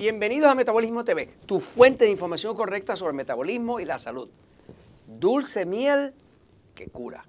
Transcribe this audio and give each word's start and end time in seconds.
Bienvenidos 0.00 0.48
a 0.50 0.54
Metabolismo 0.54 1.04
TV, 1.04 1.26
tu 1.44 1.60
fuente 1.60 2.06
de 2.06 2.10
información 2.10 2.56
correcta 2.56 2.96
sobre 2.96 3.10
el 3.10 3.16
metabolismo 3.18 3.80
y 3.80 3.84
la 3.84 3.98
salud. 3.98 4.30
Dulce 5.06 5.66
miel 5.66 6.14
que 6.74 6.86
cura. 6.86 7.26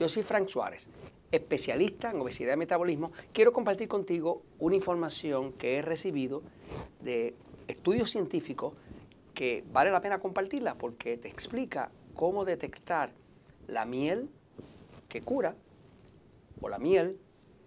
Yo 0.00 0.08
soy 0.08 0.22
Frank 0.22 0.48
Suárez, 0.48 0.88
especialista 1.30 2.10
en 2.10 2.18
obesidad 2.18 2.54
y 2.54 2.56
metabolismo. 2.56 3.12
Quiero 3.34 3.52
compartir 3.52 3.88
contigo 3.88 4.40
una 4.58 4.74
información 4.74 5.52
que 5.52 5.76
he 5.76 5.82
recibido 5.82 6.42
de 7.02 7.34
estudios 7.68 8.12
científicos 8.12 8.72
que 9.34 9.62
vale 9.70 9.90
la 9.90 10.00
pena 10.00 10.18
compartirla 10.18 10.74
porque 10.76 11.18
te 11.18 11.28
explica 11.28 11.90
cómo 12.14 12.46
detectar 12.46 13.12
la 13.66 13.84
miel 13.84 14.30
que 15.10 15.20
cura 15.20 15.54
o 16.62 16.70
la 16.70 16.78
miel 16.78 17.18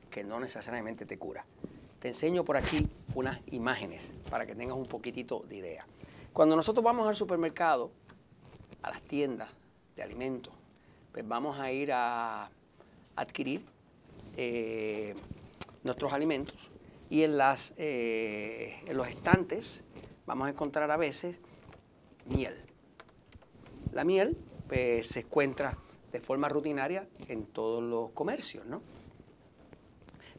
que 0.10 0.24
no 0.24 0.40
necesariamente 0.40 1.06
te 1.06 1.20
cura. 1.20 1.46
Te 2.00 2.08
enseño 2.08 2.44
por 2.44 2.58
aquí 2.58 2.90
unas 3.16 3.40
imágenes 3.48 4.14
para 4.30 4.46
que 4.46 4.56
tengas 4.56 4.78
un 4.78 4.86
poquitito 4.86 5.44
de 5.48 5.58
idea. 5.58 5.86
Cuando 6.34 6.56
nosotros 6.56 6.84
vamos 6.84 7.08
al 7.08 7.16
supermercado, 7.16 7.92
a 8.82 8.92
las 8.92 9.02
tiendas 9.02 9.50
de 9.96 10.04
alimentos, 10.04 10.54
pues 11.12 11.28
vamos 11.28 11.60
a 11.60 11.72
ir 11.72 11.92
a 11.92 12.50
adquirir 13.16 13.66
eh, 14.38 15.16
nuestros 15.84 16.14
alimentos 16.14 16.70
y 17.10 17.24
en, 17.24 17.38
las, 17.38 17.74
eh, 17.78 18.82
en 18.86 18.96
los 18.96 19.08
estantes 19.08 19.84
vamos 20.26 20.48
a 20.48 20.52
encontrar 20.52 20.90
a 20.92 20.98
veces 20.98 21.42
miel. 22.26 22.56
La 23.92 24.04
miel 24.04 24.38
pues, 24.68 25.08
se 25.08 25.22
encuentra 25.22 25.78
de 26.12 26.20
forma 26.20 26.48
rutinaria 26.48 27.08
en 27.28 27.46
todos 27.46 27.84
los 27.84 28.12
comercios, 28.12 28.66
¿no? 28.66 28.82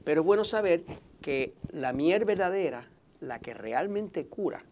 Pero 0.04 0.22
es 0.22 0.26
bueno 0.26 0.44
saber 0.44 0.84
que 1.20 1.54
la 1.70 1.92
miel 1.92 2.24
verdadera, 2.24 2.88
la 3.20 3.38
que 3.38 3.54
realmente 3.54 4.26
cura, 4.26 4.64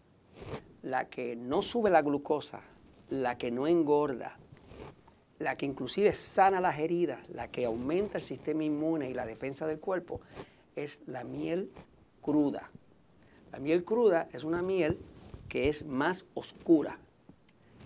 la 0.81 1.09
que 1.09 1.35
no 1.35 1.61
sube 1.61 1.89
la 1.89 2.01
glucosa, 2.01 2.61
la 3.09 3.37
que 3.37 3.51
no 3.51 3.67
engorda, 3.67 4.37
la 5.39 5.55
que 5.55 5.65
inclusive 5.65 6.13
sana 6.13 6.59
las 6.59 6.79
heridas, 6.79 7.27
la 7.29 7.49
que 7.49 7.65
aumenta 7.65 8.17
el 8.17 8.23
sistema 8.23 8.63
inmune 8.63 9.09
y 9.09 9.13
la 9.13 9.25
defensa 9.25 9.65
del 9.67 9.79
cuerpo, 9.79 10.21
es 10.75 10.99
la 11.05 11.23
miel 11.23 11.71
cruda. 12.21 12.69
La 13.51 13.59
miel 13.59 13.83
cruda 13.83 14.27
es 14.33 14.43
una 14.43 14.61
miel 14.61 14.99
que 15.47 15.69
es 15.69 15.85
más 15.85 16.25
oscura. 16.33 16.99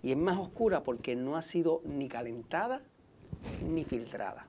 Y 0.02 0.12
es 0.12 0.18
más 0.18 0.38
oscura 0.38 0.84
porque 0.84 1.16
no 1.16 1.38
ha 1.38 1.42
sido 1.42 1.82
ni 1.86 2.10
calentada 2.10 2.82
ni 3.66 3.86
filtrada. 3.86 4.48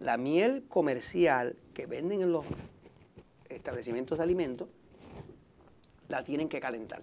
La 0.00 0.18
miel 0.18 0.64
comercial 0.68 1.56
que 1.72 1.86
venden 1.86 2.20
en 2.20 2.32
los 2.32 2.44
establecimientos 3.66 4.18
de 4.18 4.24
alimentos, 4.24 4.68
la 6.08 6.22
tienen 6.22 6.48
que 6.48 6.60
calentar. 6.60 7.02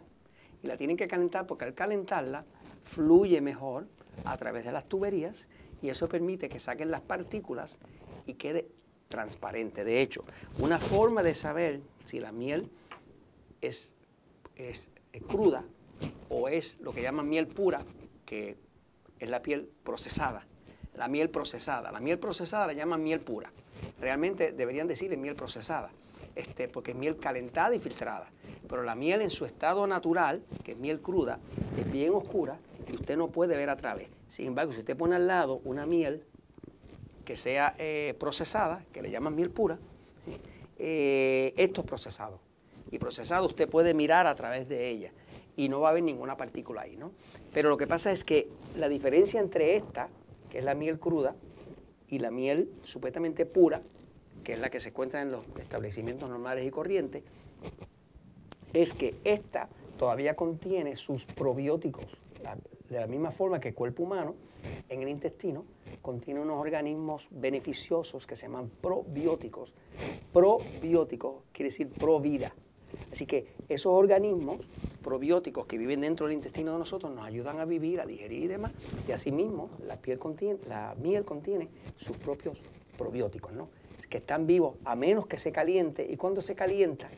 Y 0.61 0.67
la 0.67 0.77
tienen 0.77 0.95
que 0.95 1.09
calentar 1.09 1.45
porque 1.45 1.65
al 1.65 1.73
calentarla 1.73 2.45
fluye 2.83 3.41
mejor 3.41 3.85
a 4.23 4.37
través 4.37 4.63
de 4.63 4.71
las 4.71 4.85
tuberías 4.85 5.49
y 5.81 5.89
eso 5.89 6.07
permite 6.07 6.47
que 6.47 6.59
saquen 6.59 6.89
las 6.89 7.01
partículas 7.01 7.79
y 8.25 8.35
quede 8.35 8.69
transparente. 9.09 9.83
De 9.83 10.01
hecho, 10.01 10.23
una 10.57 10.79
forma 10.79 11.21
de 11.21 11.33
saber 11.33 11.81
si 12.05 12.21
la 12.21 12.31
miel 12.31 12.69
es, 13.59 13.93
es, 14.55 14.89
cruda 15.27 15.65
o 16.29 16.47
es 16.47 16.79
lo 16.79 16.93
que 16.93 17.01
llaman 17.01 17.27
miel 17.27 17.47
pura, 17.47 17.83
que 18.25 18.55
es 19.19 19.29
la 19.29 19.41
piel 19.41 19.69
procesada. 19.83 20.47
La 20.95 21.09
miel 21.09 21.29
procesada. 21.29 21.91
La 21.91 21.99
miel 21.99 22.19
procesada 22.19 22.67
la 22.67 22.73
llaman 22.73 23.03
miel 23.03 23.19
pura. 23.19 23.51
Realmente 23.99 24.53
deberían 24.53 24.87
decirle 24.87 25.17
miel 25.17 25.35
procesada 25.35 25.91
este, 26.35 26.67
porque 26.67 26.91
es 26.91 26.97
miel 26.97 27.17
calentada 27.17 27.75
y 27.75 27.79
filtrada. 27.79 28.29
Pero 28.67 28.83
la 28.83 28.95
miel 28.95 29.21
en 29.21 29.29
su 29.29 29.45
estado 29.45 29.85
natural, 29.87 30.43
que 30.63 30.73
es 30.73 30.77
miel 30.77 31.01
cruda, 31.01 31.39
es 31.77 31.91
bien 31.91 32.13
oscura 32.13 32.57
y 32.87 32.93
usted 32.93 33.17
no 33.17 33.29
puede 33.29 33.55
ver 33.55 33.69
a 33.69 33.75
través. 33.75 34.09
Sin 34.29 34.47
embargo, 34.47 34.73
si 34.73 34.79
usted 34.79 34.97
pone 34.97 35.15
al 35.15 35.27
lado 35.27 35.61
una 35.63 35.85
miel 35.85 36.23
que 37.25 37.35
sea 37.35 37.75
eh, 37.77 38.15
procesada, 38.19 38.83
que 38.91 39.01
le 39.01 39.11
llaman 39.11 39.35
miel 39.35 39.49
pura, 39.49 39.77
eh, 40.77 41.53
esto 41.57 41.81
es 41.81 41.87
procesado. 41.87 42.39
Y 42.91 42.99
procesado 42.99 43.45
usted 43.45 43.69
puede 43.69 43.93
mirar 43.93 44.27
a 44.27 44.35
través 44.35 44.67
de 44.67 44.89
ella 44.89 45.11
y 45.55 45.69
no 45.69 45.79
va 45.79 45.89
a 45.89 45.91
haber 45.91 46.03
ninguna 46.03 46.35
partícula 46.35 46.81
ahí, 46.81 46.97
¿no? 46.97 47.11
Pero 47.53 47.69
lo 47.69 47.77
que 47.77 47.87
pasa 47.87 48.11
es 48.11 48.23
que 48.23 48.49
la 48.75 48.89
diferencia 48.89 49.39
entre 49.39 49.75
esta, 49.75 50.09
que 50.49 50.59
es 50.59 50.63
la 50.63 50.75
miel 50.75 50.99
cruda, 50.99 51.35
y 52.13 52.19
la 52.19 52.29
miel 52.29 52.69
supuestamente 52.83 53.45
pura, 53.47 53.81
que 54.43 54.53
es 54.53 54.59
la 54.59 54.69
que 54.69 54.79
se 54.79 54.89
encuentra 54.89 55.21
en 55.21 55.31
los 55.31 55.43
establecimientos 55.59 56.29
normales 56.29 56.65
y 56.65 56.71
corrientes, 56.71 57.23
es 58.73 58.93
que 58.93 59.15
esta 59.23 59.69
todavía 59.97 60.35
contiene 60.35 60.95
sus 60.95 61.25
probióticos, 61.25 62.17
de 62.89 62.99
la 62.99 63.07
misma 63.07 63.31
forma 63.31 63.59
que 63.59 63.69
el 63.69 63.73
cuerpo 63.73 64.03
humano, 64.03 64.35
en 64.89 65.01
el 65.01 65.09
intestino, 65.09 65.65
contiene 66.01 66.39
unos 66.39 66.59
organismos 66.59 67.27
beneficiosos 67.31 68.27
que 68.27 68.35
se 68.35 68.47
llaman 68.47 68.69
probióticos. 68.81 69.73
Probióticos 70.31 71.43
quiere 71.51 71.69
decir 71.69 71.89
pro 71.89 72.19
vida. 72.19 72.53
Así 73.11 73.25
que 73.25 73.55
esos 73.69 73.91
organismos 73.93 74.67
probióticos 75.01 75.65
que 75.65 75.77
viven 75.77 76.01
dentro 76.01 76.27
del 76.27 76.35
intestino 76.35 76.73
de 76.73 76.79
nosotros 76.79 77.13
nos 77.13 77.25
ayudan 77.25 77.59
a 77.59 77.65
vivir, 77.65 77.99
a 78.01 78.05
digerir 78.05 78.43
y 78.43 78.47
demás. 78.47 78.71
Y 79.07 79.11
asimismo, 79.11 79.69
la, 79.85 79.97
piel 79.97 80.19
contiene, 80.19 80.59
la 80.67 80.95
miel 81.01 81.25
contiene 81.25 81.69
sus 81.95 82.17
propios 82.17 82.57
probióticos, 82.97 83.53
¿no? 83.53 83.69
Que 84.13 84.19
están 84.19 84.45
vivos 84.45 84.75
a 84.85 84.95
menos 84.95 85.25
que 85.25 85.39
se 85.39 85.51
caliente 85.51 86.05
y 86.07 86.17
cuando 86.17 86.39
se 86.39 86.53
calienta 86.53 87.09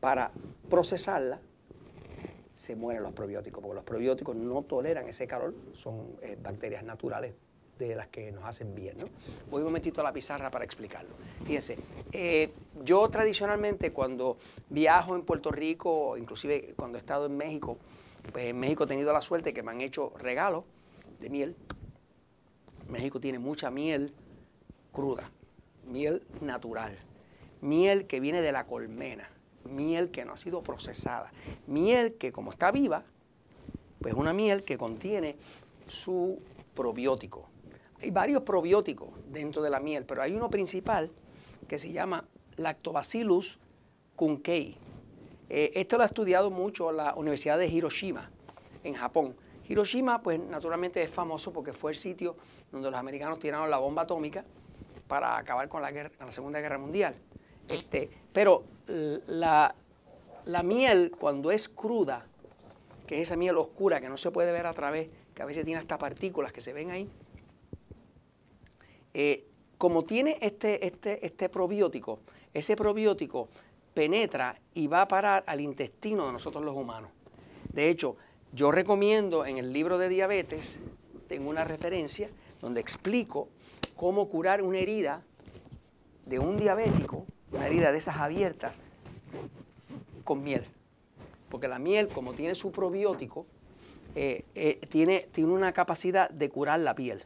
para 0.00 0.30
procesarla 0.68 1.40
se 2.54 2.76
mueren 2.76 3.02
los 3.02 3.14
probióticos 3.14 3.62
porque 3.62 3.76
los 3.76 3.84
probióticos 3.84 4.36
no 4.36 4.60
toleran 4.64 5.08
ese 5.08 5.26
calor, 5.26 5.54
son 5.72 6.18
eh, 6.20 6.36
bacterias 6.42 6.84
naturales 6.84 7.32
de 7.78 7.94
las 7.94 8.08
que 8.08 8.30
nos 8.32 8.44
hacen 8.44 8.74
bien. 8.74 8.98
¿no? 8.98 9.06
Voy 9.50 9.60
un 9.60 9.68
momentito 9.68 10.02
a 10.02 10.04
la 10.04 10.12
pizarra 10.12 10.50
para 10.50 10.66
explicarlo. 10.66 11.14
Fíjense, 11.46 11.78
eh, 12.12 12.52
yo 12.84 13.08
tradicionalmente 13.08 13.94
cuando 13.94 14.36
viajo 14.68 15.16
en 15.16 15.22
Puerto 15.22 15.50
Rico, 15.52 16.18
inclusive 16.18 16.74
cuando 16.76 16.98
he 16.98 17.00
estado 17.00 17.24
en 17.24 17.34
México, 17.38 17.78
pues 18.30 18.44
en 18.44 18.60
México 18.60 18.84
he 18.84 18.88
tenido 18.88 19.10
la 19.10 19.22
suerte 19.22 19.54
que 19.54 19.62
me 19.62 19.70
han 19.70 19.80
hecho 19.80 20.12
regalos 20.18 20.64
de 21.18 21.30
miel. 21.30 21.56
México 22.90 23.18
tiene 23.20 23.38
mucha 23.38 23.70
miel 23.70 24.12
cruda 24.92 25.30
miel 25.86 26.22
natural, 26.40 26.98
miel 27.60 28.06
que 28.06 28.20
viene 28.20 28.40
de 28.40 28.52
la 28.52 28.66
colmena, 28.66 29.28
miel 29.64 30.10
que 30.10 30.24
no 30.24 30.32
ha 30.32 30.36
sido 30.36 30.62
procesada, 30.62 31.32
miel 31.66 32.14
que 32.14 32.32
como 32.32 32.52
está 32.52 32.70
viva, 32.70 33.04
pues 34.00 34.14
es 34.14 34.20
una 34.20 34.32
miel 34.32 34.64
que 34.64 34.76
contiene 34.76 35.36
su 35.86 36.40
probiótico. 36.74 37.48
Hay 38.02 38.10
varios 38.10 38.42
probióticos 38.42 39.08
dentro 39.30 39.62
de 39.62 39.70
la 39.70 39.80
miel, 39.80 40.04
pero 40.04 40.22
hay 40.22 40.34
uno 40.34 40.50
principal 40.50 41.10
que 41.68 41.78
se 41.78 41.92
llama 41.92 42.24
Lactobacillus 42.56 43.58
kunkei. 44.16 44.76
Eh, 45.48 45.72
esto 45.74 45.96
lo 45.96 46.02
ha 46.02 46.06
estudiado 46.06 46.50
mucho 46.50 46.92
la 46.92 47.14
Universidad 47.14 47.58
de 47.58 47.66
Hiroshima, 47.66 48.30
en 48.82 48.94
Japón. 48.94 49.34
Hiroshima, 49.68 50.22
pues 50.22 50.38
naturalmente 50.38 51.00
es 51.00 51.10
famoso 51.10 51.52
porque 51.52 51.72
fue 51.72 51.92
el 51.92 51.96
sitio 51.96 52.36
donde 52.70 52.90
los 52.90 52.98
americanos 52.98 53.38
tiraron 53.38 53.70
la 53.70 53.78
bomba 53.78 54.02
atómica 54.02 54.44
para 55.06 55.36
acabar 55.36 55.68
con 55.68 55.82
la, 55.82 55.90
guerra, 55.90 56.10
la 56.18 56.32
Segunda 56.32 56.60
Guerra 56.60 56.78
Mundial. 56.78 57.14
Este, 57.68 58.10
pero 58.32 58.64
la, 58.86 59.74
miel, 60.62 61.12
cuando 61.18 61.50
es 61.50 61.68
cruda, 61.68 62.26
que 63.06 63.16
es 63.16 63.22
esa 63.22 63.36
miel 63.36 63.56
oscura 63.56 64.00
que 64.00 64.08
no 64.08 64.16
se 64.16 64.30
puede 64.30 64.52
ver 64.52 64.66
a 64.66 64.72
través, 64.72 65.08
que 65.34 65.42
a 65.42 65.46
veces 65.46 65.64
tiene 65.64 65.80
hasta 65.80 65.98
partículas 65.98 66.52
que 66.52 66.60
se 66.60 66.72
ven 66.72 66.90
ahí, 66.90 67.08
eh, 69.12 69.46
como 69.78 70.04
tiene 70.04 70.38
este, 70.40 70.86
este, 70.86 71.24
este 71.24 71.48
probiótico, 71.48 72.20
ese 72.52 72.76
probiótico 72.76 73.48
penetra 73.92 74.58
y 74.74 74.86
va 74.86 75.02
a 75.02 75.08
parar 75.08 75.44
al 75.46 75.60
intestino 75.60 76.26
de 76.26 76.32
nosotros 76.32 76.64
los 76.64 76.74
humanos. 76.74 77.10
De 77.72 77.88
hecho, 77.88 78.16
yo 78.52 78.70
recomiendo 78.70 79.46
en 79.46 79.58
el 79.58 79.72
libro 79.72 79.98
de 79.98 80.08
diabetes, 80.08 80.80
tengo 81.28 81.50
una 81.50 81.64
referencia 81.64 82.30
donde 82.60 82.80
explico 82.80 83.48
cómo 83.96 84.28
curar 84.28 84.62
una 84.62 84.78
herida 84.78 85.22
de 86.26 86.38
un 86.38 86.56
diabético, 86.56 87.26
una 87.52 87.66
herida 87.66 87.92
de 87.92 87.98
esas 87.98 88.16
abiertas, 88.16 88.74
con 90.24 90.42
miel. 90.42 90.64
Porque 91.48 91.68
la 91.68 91.78
miel, 91.78 92.08
como 92.08 92.34
tiene 92.34 92.54
su 92.54 92.72
probiótico, 92.72 93.46
eh, 94.14 94.44
eh, 94.54 94.80
tiene, 94.88 95.28
tiene, 95.32 95.52
una 95.52 95.72
capacidad 95.72 96.30
de 96.30 96.48
curar 96.50 96.80
la 96.80 96.94
piel. 96.94 97.24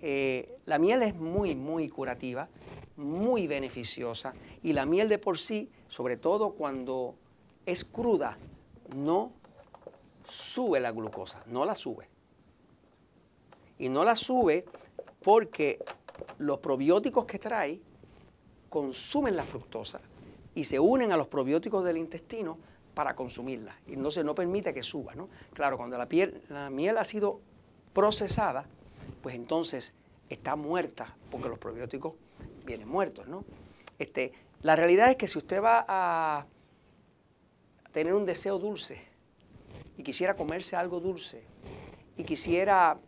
Eh, 0.00 0.58
la 0.66 0.78
miel 0.78 1.02
es 1.02 1.14
muy, 1.14 1.54
muy 1.54 1.88
curativa, 1.88 2.48
muy 2.96 3.46
beneficiosa 3.46 4.34
y 4.62 4.72
la 4.72 4.86
miel 4.86 5.08
de 5.08 5.18
por 5.18 5.38
sí, 5.38 5.70
sobre 5.88 6.16
todo 6.16 6.50
cuando 6.54 7.14
es 7.66 7.84
cruda, 7.84 8.38
no 8.96 9.32
sube 10.28 10.80
la 10.80 10.90
glucosa, 10.92 11.42
no 11.46 11.64
la 11.64 11.74
sube. 11.74 12.08
Y 13.78 13.88
no 13.88 14.04
la 14.04 14.16
sube 14.16 14.64
porque 15.22 15.78
los 16.38 16.58
probióticos 16.58 17.24
que 17.24 17.38
trae 17.38 17.80
consumen 18.68 19.36
la 19.36 19.44
fructosa 19.44 20.00
y 20.54 20.64
se 20.64 20.78
unen 20.78 21.12
a 21.12 21.16
los 21.16 21.28
probióticos 21.28 21.84
del 21.84 21.96
intestino 21.96 22.58
para 22.94 23.14
consumirla. 23.14 23.76
Y 23.86 23.94
entonces 23.94 24.24
no 24.24 24.34
permite 24.34 24.74
que 24.74 24.82
suba. 24.82 25.14
¿no? 25.14 25.28
Claro, 25.54 25.76
cuando 25.76 25.96
la, 25.96 26.06
piel, 26.06 26.42
la 26.48 26.70
miel 26.70 26.98
ha 26.98 27.04
sido 27.04 27.40
procesada, 27.92 28.66
pues 29.22 29.34
entonces 29.34 29.94
está 30.28 30.56
muerta 30.56 31.16
porque 31.30 31.48
los 31.48 31.58
probióticos 31.58 32.14
vienen 32.64 32.88
muertos. 32.88 33.26
¿no? 33.28 33.44
Este, 33.98 34.32
la 34.62 34.76
realidad 34.76 35.10
es 35.10 35.16
que 35.16 35.28
si 35.28 35.38
usted 35.38 35.62
va 35.62 35.84
a 35.88 36.46
tener 37.92 38.14
un 38.14 38.24
deseo 38.24 38.58
dulce 38.58 39.02
y 39.96 40.02
quisiera 40.02 40.34
comerse 40.34 40.76
algo 40.76 41.00
dulce 41.00 41.42
y 42.16 42.24
quisiera 42.24 42.98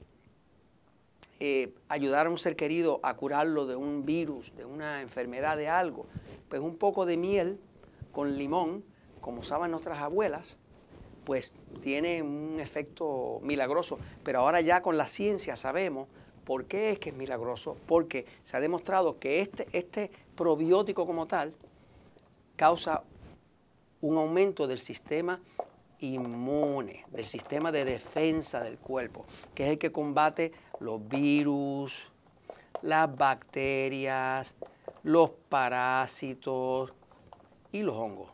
eh, 1.46 1.74
ayudar 1.90 2.26
a 2.26 2.30
un 2.30 2.38
ser 2.38 2.56
querido 2.56 3.00
a 3.02 3.14
curarlo 3.18 3.66
de 3.66 3.76
un 3.76 4.06
virus, 4.06 4.56
de 4.56 4.64
una 4.64 5.02
enfermedad, 5.02 5.58
de 5.58 5.68
algo, 5.68 6.06
pues 6.48 6.62
un 6.62 6.78
poco 6.78 7.04
de 7.04 7.18
miel 7.18 7.60
con 8.12 8.38
limón, 8.38 8.82
como 9.20 9.40
usaban 9.40 9.70
nuestras 9.70 9.98
abuelas, 9.98 10.56
pues 11.24 11.52
tiene 11.82 12.22
un 12.22 12.60
efecto 12.60 13.40
milagroso. 13.42 13.98
Pero 14.22 14.38
ahora 14.40 14.62
ya 14.62 14.80
con 14.80 14.96
la 14.96 15.06
ciencia 15.06 15.54
sabemos 15.54 16.08
por 16.46 16.64
qué 16.64 16.92
es 16.92 16.98
que 16.98 17.10
es 17.10 17.14
milagroso, 17.14 17.76
porque 17.86 18.24
se 18.42 18.56
ha 18.56 18.60
demostrado 18.60 19.18
que 19.18 19.42
este, 19.42 19.68
este 19.72 20.10
probiótico 20.34 21.04
como 21.04 21.26
tal 21.26 21.52
causa 22.56 23.02
un 24.00 24.16
aumento 24.16 24.66
del 24.66 24.80
sistema 24.80 25.42
inmune, 25.98 27.04
del 27.10 27.26
sistema 27.26 27.70
de 27.70 27.84
defensa 27.84 28.60
del 28.60 28.78
cuerpo, 28.78 29.26
que 29.54 29.64
es 29.64 29.70
el 29.72 29.78
que 29.78 29.92
combate 29.92 30.52
los 30.80 31.06
virus, 31.08 31.94
las 32.82 33.14
bacterias, 33.16 34.54
los 35.02 35.30
parásitos 35.48 36.92
y 37.72 37.82
los 37.82 37.94
hongos. 37.96 38.30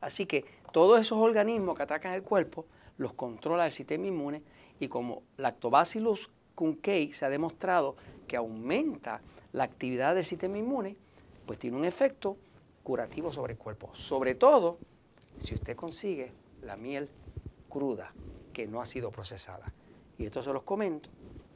Así 0.00 0.26
que 0.26 0.44
todos 0.72 1.00
esos 1.00 1.18
organismos 1.18 1.76
que 1.76 1.82
atacan 1.82 2.14
el 2.14 2.22
cuerpo 2.22 2.66
los 2.98 3.12
controla 3.14 3.66
el 3.66 3.72
sistema 3.72 4.06
inmune 4.06 4.42
y 4.80 4.88
como 4.88 5.22
Lactobacillus 5.36 6.30
cuncei 6.54 7.12
se 7.12 7.24
ha 7.24 7.28
demostrado 7.28 7.96
que 8.26 8.36
aumenta 8.36 9.20
la 9.52 9.64
actividad 9.64 10.14
del 10.14 10.24
sistema 10.24 10.58
inmune, 10.58 10.96
pues 11.46 11.58
tiene 11.58 11.76
un 11.76 11.84
efecto 11.84 12.36
curativo 12.82 13.32
sobre 13.32 13.54
el 13.54 13.58
cuerpo. 13.58 13.90
Sobre 13.94 14.34
todo 14.34 14.78
si 15.38 15.54
usted 15.54 15.76
consigue 15.76 16.32
la 16.62 16.76
miel 16.76 17.08
cruda 17.68 18.12
que 18.52 18.66
no 18.66 18.80
ha 18.80 18.86
sido 18.86 19.10
procesada. 19.10 19.72
Y 20.18 20.26
esto 20.26 20.42
se 20.42 20.52
los 20.52 20.62
comento 20.62 21.08